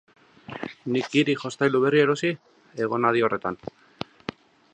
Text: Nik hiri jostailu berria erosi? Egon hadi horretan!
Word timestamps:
Nik 0.95 1.11
hiri 1.21 1.35
jostailu 1.43 1.83
berria 1.83 2.07
erosi? 2.07 2.33
Egon 2.87 3.07
hadi 3.11 3.27
horretan! 3.29 3.63